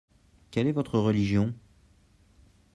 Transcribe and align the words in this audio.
Quelle 0.49 0.65
est 0.65 0.71
votre 0.71 0.97
religion? 0.97 1.53